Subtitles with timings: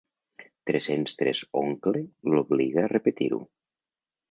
[0.69, 2.03] Tres-cents tres oncle
[2.33, 3.43] l'obliga a repetir-ho.